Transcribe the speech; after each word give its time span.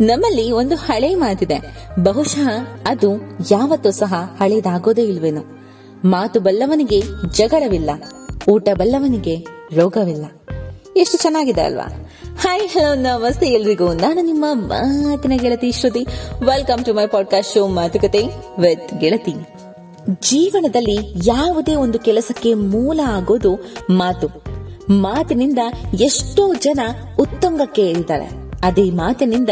ನಮ್ಮಲ್ಲಿ 0.00 0.50
ಒಂದು 0.50 0.76
ಹಳೆ 0.76 1.14
ಮಾತಿದೆ. 1.14 1.86
ಬಹುಶಃ 1.98 2.48
ಅದು 2.86 3.16
ಯಾವತ್ತೂ 3.50 3.90
ಸಹ 3.90 4.14
ಹಳೇದಾಗೋದೇ 4.40 5.02
ಇಲ್ವೇನು. 5.02 5.44
ಮಾತು 6.04 6.40
ಬಲ್ಲವನಿಗೆ 6.40 7.02
ಜಗಳವಿಲ್ಲ, 7.32 7.90
ಊಟ 8.50 8.68
ಬಲ್ಲವನಿಗೆ 8.74 9.46
ರೋಗವಿಲ್ಲ. 9.74 10.24
ಎಷ್ಟು 10.96 11.18
ಚೆನ್ನಾಗಿದೆ 11.18 11.60
ಅಲ್ವಾ? 11.60 12.10
ಹಾಯ್, 12.38 12.68
ಹಲೋ, 12.68 12.94
ನಮಸ್ತೆ 12.94 13.46
ಎಲ್ರಿಗೂ. 13.46 13.92
ನಾನು 13.92 14.22
ನಿಮ್ಮ 14.22 14.44
ಮಾತಿನ 14.52 15.32
ಗೆಳತಿ 15.36 15.72
Shruti. 15.72 16.06
Welcome 16.44 16.84
to 16.84 16.94
my 16.94 17.06
podcast 17.06 17.54
show 17.54 17.66
ಮಾತುಕತೆ 17.66 18.26
ವಿತ್ 18.58 19.00
ಗೆಳತಿ. 19.00 19.32
ಜೀವನದಲ್ಲಿ 20.22 21.28
ಯಾವುದೇ 21.28 21.74
ಒಂದು 21.74 21.98
ಕೆಲಸಕ್ಕೆ 21.98 22.54
ಮೂಲ 22.54 23.00
ಆಗೋದು 23.04 23.74
ಮಾತು. 23.90 24.28
ಮಾತಿನಿಂದ 24.92 25.58
ಎಷ್ಟೋ 26.00 26.54
ಜನ 26.54 26.80
ಉತ್ತುಂಗಕ್ಕೆ 27.20 27.82
ಏರಿದ್ದಾರೆ 27.82 28.47
ಅದೇ 28.64 28.90
ಮಾತಿನಿಂದ 28.90 29.48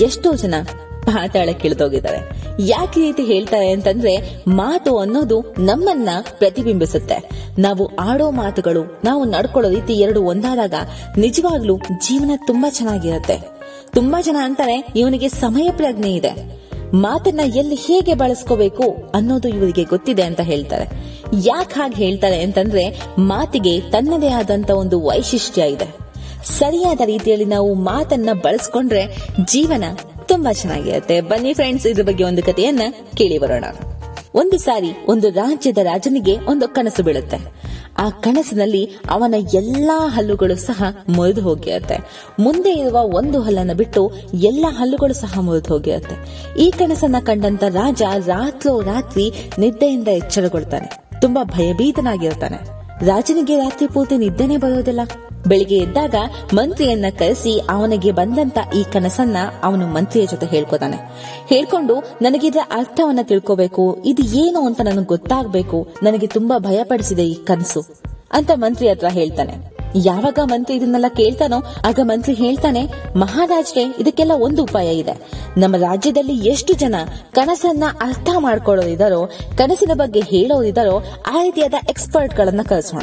ಎಷ್ಟೋ 0.00 0.32
ಜನ 0.32 0.54
ಪಾತಾಳಕ್ಕೆ 1.02 1.62
ಕಿಳಿದೋಗಿದ್ದಾರೆ 1.62 2.18
ಯಾಕೆ 2.60 3.00
ರೀತಿ 3.00 3.24
ಹೇಳ್ತಾರೆ 3.24 3.70
ಅಂತಂದ್ರೆ 3.70 4.44
ಮಾತು 4.48 4.98
ಅನ್ನೋದು 4.98 5.54
ನಮ್ಮನ್ನ 5.58 6.08
ಪ್ರತಿಬಿಂಬಿಸುತ್ತೆ. 6.38 7.28
ನಾವು 7.58 7.96
ಆಡೋ 7.96 8.30
ಮಾತುಗಳು, 8.30 9.00
ನಾವು 9.04 9.24
ನಡ್ಕೊಳ್ಳೋ 9.24 9.70
ರೀತಿ 9.70 9.92
ಎರಡು 9.92 10.22
ಒಂದಾದಾಗ 10.22 10.74
ನಿಜವಾಗ್ಲೂ 11.18 11.76
ಜೀವನ 11.78 12.30
ತುಂಬಾ 12.46 12.70
ಚೆನ್ನಾಗಿರುತ್ತೆ. 12.70 13.38
ತುಂಬಾ 13.90 14.22
ಜನ 14.22 14.36
ಅಂತಾರೆ 14.42 14.92
ಇವನಿಗೆ 14.96 15.28
ಸಮಯ 15.28 15.70
ಪ್ರಜ್ಞೆ 15.76 16.14
ಇದೆ. 16.14 16.62
ಮಾತನ್ನ 16.94 17.40
ಎಲ್ಲಿ 17.54 17.74
ಹೇಗೆ 17.74 18.14
ಬಳಸ್ಕೋಬೇಕು 18.14 19.10
ಅನ್ನೋದು 19.14 19.48
ಇವರಿಗೆ 19.48 19.84
ಗೊತ್ತಿದೆ 19.84 20.22
ಅಂತ 20.22 20.40
ಹೇಳ್ತಾರೆ. 20.40 20.86
ಯಾಕೆ 21.42 21.80
ಹಾಗೆ 21.80 21.94
ಹೇಳ್ತಾರೆ 21.94 22.42
ಅಂತಂದ್ರೆ 22.42 23.02
ಮಾತಿಗೆ 23.18 23.80
ತನ್ನದೇ 23.80 24.28
ಆದಂತ 24.28 24.70
ಒಂದು 24.70 25.00
ವೈಶಿಷ್ಟ್ಯ 25.00 25.62
ಇದೆ. 25.62 26.01
ಸರಿಯಾದ 26.44 27.00
ರೀತಿಯಲ್ಲಿ 27.04 27.44
ನಾವು 27.44 27.74
ಮಾತನ್ನ 27.74 28.28
ಬಳಸ್ಕೊಂಡ್ರೆ 28.32 29.28
ಜೀವನ 29.44 29.84
ತುಂಬಾ 30.26 30.52
ಚೆನ್ನಾಗಿರುತ್ತೆ. 30.52 31.20
ಬನ್ನಿ 31.20 31.54
ಫ್ರೆಂಡ್ಸ್ 31.54 31.86
ಇದ್ರ 31.86 32.02
ಬಗ್ಗೆ 32.02 32.24
ಒಂದು 32.24 32.42
ಕಥೆಯನ್ನ 32.42 32.80
ಕೇಳಿ 33.14 33.38
ಬರೋಣ. 33.38 33.64
ಒಂದು 34.34 34.58
ಸಾರಿ 34.58 34.92
ಒಂದು 35.08 35.30
ರಾಜ್ಯದ 35.30 35.78
ರಾಜನಿಗೆ 35.78 36.38
ಒಂದು 36.38 36.68
ಕನಸು 36.68 37.02
ಬೀಳುತ್ತೆ. 37.02 37.36
ಆ 37.98 38.10
ಕನಸಿನಲ್ಲಿ 38.10 38.90
ಅವನ 39.10 39.34
ಎಲ್ಲಾ 39.54 40.08
ಹಲ್ಲುಗಳು 40.08 40.56
ಸಹ 40.56 40.84
ಮುರಿದು 41.08 41.42
ಹೋಗಿರುತ್ತೆ. 41.42 41.96
ಮುಂದೆ 42.38 42.72
ಇರುವ 42.72 42.98
ಒಂದು 43.16 43.40
ಹಲ್ಲನ್ನು 43.40 43.74
ಬಿಟ್ಟು 43.74 44.12
ಎಲ್ಲಾ 44.34 44.70
ಹಲ್ಲುಗಳು 44.70 45.14
ಸಹ 45.14 45.38
ಮುರಿದು 45.40 45.68
ಹೋಗಿರುತ್ತೆ. 45.68 46.16
ಈ 46.58 46.70
ಕನಸನ್ನ 46.70 47.16
ಕಂಡಂತ 47.26 47.64
ರಾಜ 47.64 48.02
ರಾತ್ರೋ 48.26 48.80
ರಾತ್ರಿ 48.80 49.32
ನಿದ್ದೆಯಿಂದ 49.58 50.08
ಎಚ್ಚರಗೊಳ್ತಾನೆ. 50.08 51.20
ತುಂಬಾ 51.20 51.44
ಭಯಭೀತನಾಗಿರ್ತಾನೆ. 51.44 52.58
ರಾಜನಿಗೆ 53.06 53.56
ರಾತ್ರಿ 53.56 53.86
ಪೂರ್ತಿ 53.86 54.16
ನಿದ್ದೆನೆ 54.16 54.56
ಬರೋದಿಲ್ಲ. 54.56 55.00
ಬೆಳಿಗ್ಗೆ 55.46 55.76
ಎದ್ದಾಗ 55.76 56.14
ಮಂತ್ರಿಯನ್ನ 56.54 57.04
ಕರೆಸಿ 57.18 57.58
ಅವನಿಗೆ 57.70 58.12
ಬಂದಂತ 58.12 58.58
ಈ 58.76 58.82
ಕನಸನ್ನ 58.82 59.36
ಅವನು 59.62 59.86
ಮಂತ್ರಿಯ 59.86 60.26
ಜೊತೆ 60.26 60.46
ಹೇಳ್ಕೊತಾನೆ. 60.46 60.98
ಹೇಳ್ಕೊಂಡು 61.48 61.94
ನನಗಿದ್ರ 62.22 62.58
ಅರ್ಥವನ್ನ 62.72 63.18
ತಿಳ್ಕೋಬೇಕು, 63.22 63.98
ಇದು 64.04 64.22
ಏನು 64.36 64.66
ಅಂತ 64.66 64.80
ನನಗೆ 64.80 65.04
ಗೊತ್ತಾಗಬೇಕು, 65.04 65.88
ನನಗೆ 66.02 66.26
ತುಂಬಾ 66.26 66.58
ಭಯಪಡಿಸಿದೆ 66.58 67.26
ಈ 67.26 67.34
ಕನಸು 67.34 67.82
ಅಂತ 68.32 68.50
ಮಂತ್ರಿ 68.54 68.88
ಹತ್ರ 68.88 69.06
ಹೇಳ್ತಾನೆ. 69.08 69.72
ಯಾವಾಗ 70.04 70.38
ಮಂತ್ರಿ 70.44 70.76
ಇದನ್ನೆಲ್ಲ 70.76 71.08
ಕೇಳ್ತಾನೋ 71.08 71.56
ಆಗ 71.84 72.00
ಮಂತ್ರಿ 72.02 72.34
ಹೇಳ್ತಾನೆ 72.34 72.82
ಮಹಾರಾಜ್ರೆ 73.16 73.82
ಇದಕ್ಕೆಲ್ಲ 73.82 74.32
ಒಂದು 74.38 74.62
ಉಪಾಯ 74.62 74.94
ಇದೆ. 74.94 75.14
ನಮ್ಮ 75.56 75.76
ರಾಜ್ಯದಲ್ಲಿ 75.76 76.48
ಎಷ್ಟು 76.48 76.72
ಜನ 76.72 76.94
ಕನಸನ್ನ 77.32 77.84
ಅರ್ಥ 78.00 78.28
ಮಾಡ್ಕೊಳ್ಳೋದಿದಾರೋ 78.38 79.30
ಕನಸಿನ 79.58 79.90
ಬಗ್ಗೆ 79.94 80.20
ಹೇಳೋದಿದಾರೋ 80.20 81.04
ಆ 81.26 81.42
ರೀತಿಯಾದ 81.42 81.74
ಎಕ್ಸ್ಪರ್ಟ್ 81.88 82.36
ಗಳನ್ನ 82.36 82.60
ಕರೆಸೋಣ. 82.68 83.02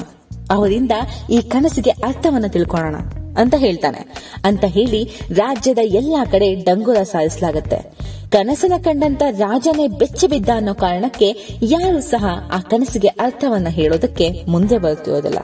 ಅವರಿಂದ 0.49 0.91
ಈ 1.29 1.41
ಕನಸಿಗೆ 1.41 1.89
ಅರ್ಥವನ್ನ 1.89 2.47
ತಿಳ್ಕೊಳ್ಳೋಣ 2.47 2.95
ಅಂತ 3.37 3.55
ಹೇಳ್ತಾನೆ. 3.57 4.15
ಅಂತ 4.45 4.65
ಹೇಳಿ 4.65 5.09
ರಾಜ್ಯದ 5.31 5.77
ಎಲ್ಲಾ 5.83 6.25
ಕಡೆ 6.25 6.55
ಡಂಗುರ 6.55 6.97
ಸಾರಿಸಲಾಗುತ್ತೆ. 7.03 8.09
ಕನಸನ 8.31 8.73
ಕಂಡಂತ 8.83 9.21
ರಾಜನೇ 9.31 9.87
ಬೆಚ್ಚ 9.87 10.25
ಬಿದ್ದ 10.25 10.49
ಅನ್ನೋ 10.55 10.73
ಕಾರಣಕ್ಕೆ 10.73 11.57
ಯಾರು 11.61 12.01
ಸಹ 12.01 12.25
ಆ 12.53 12.59
ಕನಸಿಗೆ 12.59 13.07
ಅರ್ಥವನ್ನ 13.07 13.67
ಹೇಳೋದಕ್ಕೆ 13.69 14.45
ಮುಂದೆ 14.47 14.77
ಬರ್ತಿರೋದಿಲ್ಲ. 14.77 15.37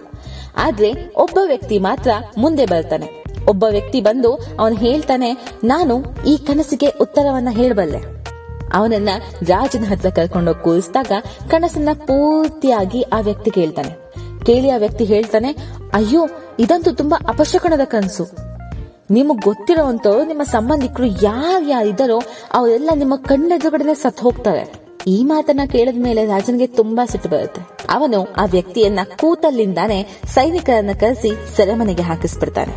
ಆದ್ರೆ 0.57 1.13
ಒಬ್ಬ 1.16 1.40
ವ್ಯಕ್ತಿ 1.46 1.79
ಮಾತ್ರ 1.79 2.12
ಮುಂದೆ 2.38 2.66
ಬರ್ತಾನೆ. 2.66 3.24
ಒಬ್ಬ 3.50 3.66
ವ್ಯಕ್ತಿ 3.69 4.02
ಬಂದು 4.02 4.34
ಅವನು 4.59 4.75
ಹೇಳ್ತಾನೆ, 4.75 5.58
ನಾನು 5.63 6.03
ಈ 6.28 6.38
ಕನಸಿಗೆ 6.38 6.88
ಉತ್ತರವನ್ನ 6.88 7.47
ಹೇಳಬಲ್ಲೆ. 7.52 8.25
ಅವನನ್ನ 8.74 9.09
ರಾಜನ 9.47 9.85
ಹತ್ರ 9.85 10.09
ಕರ್ಕೊಂಡೋಗಿ 10.09 10.63
ಕೂರಿಸಿದಾಗ 10.63 11.12
ಕನಸನ್ನ 11.52 11.90
ಪೂರ್ತಿಯಾಗಿ 11.94 13.02
ಆ 13.02 13.19
ವ್ಯಕ್ತಿ 13.19 13.52
ಕೇಳ್ತಾನೆ 13.52 14.04
ಕೇಳಿ 14.45 14.69
ಆ 14.69 14.78
ವ್ಯಕ್ತಿ 14.78 15.03
ಹೇಳ್ತಾನೆ, 15.03 15.57
ಅಯ್ಯೋ, 15.94 16.28
ಇದಂತೂ 16.59 16.91
ತುಂಬಾ 16.91 17.25
ಅಪಶಕಣದ 17.29 17.83
ಕನಸು. 17.85 18.29
ನಿಮಗ್ 19.11 19.41
ಗೊತ್ತಿರೋಂತ 19.41 20.07
ನಿಮ್ಮ 20.28 20.44
ಸಂಬಂಧಿಕರು 20.44 21.06
ಯಾರು 21.06 21.88
ಇದ್ದಾರೋ, 21.88 22.22
ಅವರೆಲ್ಲ 22.53 22.89
ನಿಮ್ಮ 22.95 23.16
ಕಣ್ಣೆದುರುಗಡೆನೆ 23.16 23.94
ಸತ್ 23.94 24.22
ಹೋಗ್ತಾರೆ. 24.22 24.85
ಈ 25.07 25.23
ಮಾತನ್ನ 25.23 25.59
ಕೇಳಿದ 25.72 26.03
ಮೇಲೆ 26.03 26.25
ರಾಜನಿಗೆ 26.25 26.67
ತುಂಬಾ 26.67 27.05
ಸಿಟ್ಟು 27.05 27.29
ಬರುತ್ತೆ. 27.29 27.61
ಅವನು 27.89 28.34
ಆ 28.34 28.45
ವ್ಯಕ್ತಿಯನ್ನ 28.45 29.00
ಕೂತಲ್ಲಿಂದಾನೆ 29.19 30.22
ಸೈನಿಕರನ್ನ 30.25 30.89
ಕರೆಸಿ 31.00 31.57
ಸೆರೆಮನೆಗೆ 31.57 32.03
ಹಾಕಿಸ್ಬಿಡ್ತಾನೆ. 32.03 32.73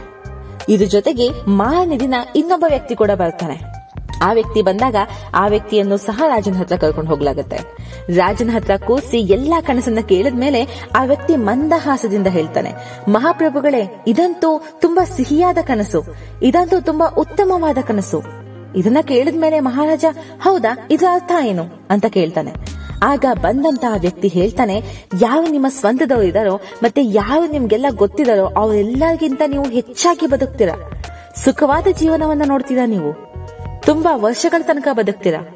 ಇದ್ರ 0.68 0.86
ಜೊತೆಗೆ 0.86 1.30
ಮಾರನೇ 1.46 2.00
ದಿನ 2.00 2.14
ಇನ್ನೊಬ್ಬ 2.36 2.64
ವ್ಯಕ್ತಿ 2.68 2.96
ಕೂಡ 2.96 3.10
ಬರ್ತಾನೆ. 3.10 3.77
ಆ 4.22 4.32
ವ್ಯಕ್ತಿ 4.32 4.62
ಬಂದಾಗ 4.62 4.96
ಆ 5.34 5.46
ವ್ಯಕ್ತಿಯನ್ನು 5.46 5.96
ಸಹ 5.96 6.22
ರಾಜನ 6.26 6.52
ಹತ್ರ 6.52 6.76
ಕರ್ಕೊಂಡು 6.76 7.10
ಹೋಗ್ಲಾಗತ್ತೆ. 7.10 7.58
ರಾಜನ 8.16 8.50
ಹತ್ರ 8.52 8.76
ಕೂಸಿ 8.86 9.18
ಎಲ್ಲಾ 9.18 9.60
ಕನಸನ್ನ 9.60 10.00
ಕೇಳಿದ 10.00 10.34
ಮೇಲೆ 10.34 10.86
ಆ 10.96 11.04
ವ್ಯಕ್ತಿ 11.04 11.36
ಮಂದಹಾಸದಿಂದ 11.36 12.26
ಹೇಳ್ತಾನೆ, 12.26 12.72
ಮಹಾಪ್ರಭುಗಳೇ, 13.08 14.04
ಇದಂತೂ 14.06 14.62
ತುಂಬಾ 14.80 15.04
ಸಿಹಿಯಾದ 15.04 15.58
ಕನಸು. 15.62 16.04
ಇದಂತೂ 16.42 16.80
ತುಂಬಾ 16.80 17.06
ಉತ್ತಮವಾದ 17.06 17.78
ಕನಸು. 17.86 18.22
ಇದನ್ನ 18.76 18.98
ಕೇಳಿದ 19.02 19.40
ಮೇಲೆ 19.40 19.60
ಮಹಾರಾಜ, 19.60 20.04
ಹೌದಾ, 20.42 20.88
ಇದರ 20.90 21.06
ಅರ್ಥ 21.12 21.32
ಏನು? 21.44 21.86
ಅಂತ 21.90 22.06
ಕೇಳ್ತಾನೆ. 22.06 22.52
ಆಗ 23.02 23.24
ಬಂದಂತಹ 23.34 24.00
ವ್ಯಕ್ತಿ 24.00 24.28
ಹೇಳ್ತಾನೆ, 24.28 25.06
ಯಾರು 25.20 25.46
ನಿಮ್ಮ 25.46 25.66
ಸ್ವಂತದವರು 25.68 26.22
ಇದಾರೋ 26.22 26.60
ಮತ್ತೆ 26.82 27.04
ಯಾರು 27.04 27.46
ನಿಮ್ಗೆಲ್ಲ 27.46 27.86
ಗೊತ್ತಿದಾರೋ 27.90 28.46
ಅವರೆಲ್ಲರಿಗಿಂತ 28.46 29.42
ನೀವು 29.46 29.68
ಹೆಚ್ಚಾಗಿ 29.68 30.26
ಬದುಕ್ತೀರಾ? 30.26 30.90
ಸುಖವಾದ 31.44 31.86
ಜೀವನವನ್ನ 31.98 32.42
ನೋಡ್ತೀರಾ 32.46 32.86
ನೀವು? 32.86 33.27
ತುಂಬಾ 33.88 34.16
ವರ್ಷಗಳ 34.16 34.62
ತನಕ 34.62 34.88
ಬದುಕ್ತೀರಾ? 34.93 35.54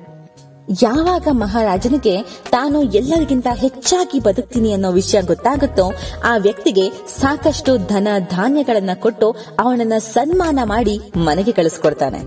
ಯಾವಾಗ 0.83 1.29
ಮಹಾರಾಜನಿಗೆ 1.31 2.23
ತಾನು 2.23 2.83
ಎಲ್ಲರಿಗಿಂತ 2.83 3.47
ಹೆಚ್ಚಾಗಿ 3.55 4.19
ಬದುಕ್ತೀನಿ 4.21 4.73
ಅನ್ನೋ 4.73 4.91
ವಿಷಯ 4.91 5.23
ಗೊತ್ತಾಗುತ್ತೋ, 5.23 5.93
ಆ 6.25 6.37
ವ್ಯಕ್ತಿಗೆ 6.37 6.91
ಸಾಕಷ್ಟು 7.21 7.77
ಧನ 7.77 8.09
ಧಾನ್ಯಗಳನ್ನ 8.31 8.91
ಕೊಟ್ಟು 8.95 9.37
ಅವನನ್ನ 9.61 9.93
ಸನ್ಮಾನ 9.99 10.59
ಮಾಡಿ 10.65 10.99
ಮನೆಗೆ 11.17 11.53
ಕಳಿಸ್ಕೊಡ್ತಾನೆ. 11.53 12.19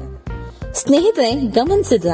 ಸ್ನೇಹಿತರೆ, 0.73 1.31
ಗಮನಿಸಿದ್ರ? 1.31 2.09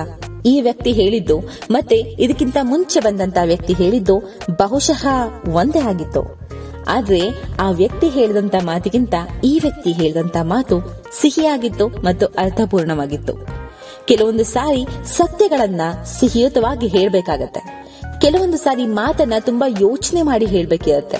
ಈ 0.45 0.61
ವ್ಯಕ್ತಿ 0.61 0.91
ಹೇಳಿದ್ದು 0.91 1.39
ಮತ್ತೆ 1.71 1.95
ಇದಕ್ಕಿಂತ 1.95 2.57
ಮುಂಚೆ 2.61 2.99
ಬಂದಂತ 2.99 3.37
ವ್ಯಕ್ತಿ 3.45 3.73
ಹೇಳಿದ್ದು 3.73 4.21
ಬಹುಶಃ 4.57 5.07
ಒಂದೇ 5.49 5.79
ಆಗಿತ್ತು. 5.79 6.39
ಆದ್ರೆ 6.87 7.21
ಆ 7.59 7.71
ವ್ಯಕ್ತಿ 7.71 8.09
ಹೇಳಿದಂತ 8.09 8.55
ಮಾತಿಗಿಂತ 8.55 9.13
ಈ 9.43 9.59
ವ್ಯಕ್ತಿ 9.61 9.91
ಹೇಳಿದಂತ 9.91 10.37
ಮಾತು 10.43 11.03
ಸಿಹಿಯಾಗಿತ್ತು 11.21 11.87
ಮತ್ತು 11.87 12.25
ಅರ್ಥಪೂರ್ಣವಾಗಿತ್ತು. 12.25 13.60
ಕೆಲವೊಂದು 14.07 14.43
ಸಾರಿ 14.43 14.85
ಸತ್ಯಗಳನ್ನ 15.03 15.81
ಸಿಹಿಯುತವಾಗಿ 16.19 16.87
ಹೇಳ್ಬೇಕಾಗತ್ತೆ. 16.87 17.81
ಕೆಲವೊಂದು 18.21 18.57
ಸಾರಿ 18.57 18.85
ಮಾತನ್ನ 18.85 19.33
ತುಂಬಾ 19.39 19.75
ಯೋಚನೆ 19.79 20.21
ಮಾಡಿ 20.21 20.45
ಹೇಳ್ಬೇಕಿರತ್ತೆ. 20.45 21.17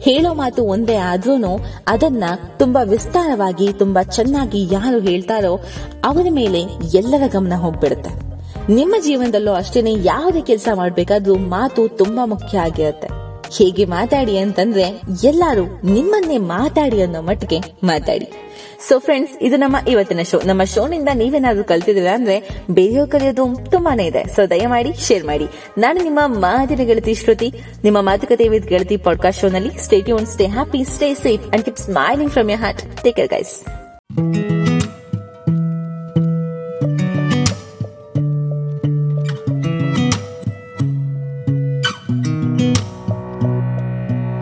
ಹೇಳೋ 0.00 0.34
ಮಾತು 0.34 0.64
ಒಂದೇ 0.64 0.94
ಆದ್ರೂ 0.94 1.60
ಅದನ್ನ 1.88 2.24
ತುಂಬಾ 2.58 2.82
ವಿಸ್ತಾರವಾಗಿ, 2.82 3.72
ತುಂಬಾ 3.72 4.02
ಚೆನ್ನಾಗಿ 4.02 4.68
ಯಾರು 4.72 5.00
ಹೇಳ್ತಾರೋ 5.00 5.60
ಅವರ 6.04 6.26
ಮೇಲೆ 6.30 6.60
ಎಲ್ಲರ 6.94 7.22
ಗಮನ 7.26 7.52
ಹೋಗ್ಬಿಡುತ್ತೆ. 7.56 8.34
ನಿಮ್ಮ 8.72 8.94
ಜೀವನದಲ್ಲೂ 9.04 9.52
ಅಷ್ಟೇನೆ 9.52 9.92
ಯಾವುದೇ 9.92 10.40
ಕೆಲಸ 10.40 10.68
ಮಾಡ್ಬೇಕಾದ್ರೂ 10.74 11.34
ಮಾತು 11.34 11.88
ತುಂಬಾ 11.88 12.24
ಮುಖ್ಯ 12.24 12.58
ಆಗಿರುತ್ತೆ. 12.58 13.08
ಹೇಗೆ 13.56 13.84
ಮಾತಾಡಿ 13.84 14.38
ಅಂತಂದ್ರೆ 14.38 15.00
ಎಲ್ಲಾರು 15.24 15.86
ನಿಮ್ಮನ್ನೇ 15.86 16.38
ಮಾತಾಡಿ 16.38 17.02
ಅನ್ನೋ 17.02 17.22
ಮಟ್ಟಿಗೆ 17.22 17.58
ಮಾತಾಡಿ. 17.84 18.32
ಸೊ 18.88 18.98
ಫ್ರೆಂಡ್ಸ್ 18.98 19.34
ಇದು 19.40 19.56
ನಮ್ಮ 19.56 19.76
ಇವತ್ತಿನ 19.88 20.20
ಶೋ 20.22 20.40
ನಮ್ಮ 20.46 20.64
ಶೋನಿಂದ 20.64 21.08
ನೀವೇನಾದ್ರೂ 21.14 21.64
ಕಲ್ತಿದ್ದೀರಾ 21.64 22.14
ಅಂದ್ರೆ 22.14 22.48
ಬೇರೆಯವ್ರು 22.70 23.12
ಕಲಿಯೋದು 23.12 23.70
ತುಂಬಾನೇ 23.70 24.04
ಇದೆ. 24.04 24.24
ಸೊ 24.24 24.46
ದಯಮಾಡಿ 24.46 24.92
ಶೇರ್ 25.06 25.24
ಮಾಡಿ. 25.24 25.46
ನಾನು 25.78 26.02
ನಿಮ್ಮ 26.02 26.20
ಮಾತಿನ 26.26 26.82
ಗೆಳತಿ 26.82 27.14
ಶ್ರುತಿ. 27.14 27.52
ನಿಮ್ಮ 27.84 28.00
ಮಾತುಕತೆ 28.00 28.48
ವಿತ್ 28.48 28.68
ಗೆಳತಿ 28.68 28.96
ಪಾಡ್ಕಾಸ್ಟ್ 28.96 29.40
ಶೋನಲ್ಲಿ 29.40 29.84
stay 29.84 30.00
tune 30.00 30.26
stay 30.26 30.46
happy 30.46 30.84
stay 30.84 31.14
safe 31.14 31.42
and 31.42 31.64
keep 31.64 31.78
smiling 31.78 32.32
from 32.32 32.50
your 32.50 32.60
heart 32.60 33.02
take 33.02 33.16
care 33.16 33.28
guys 33.28 33.64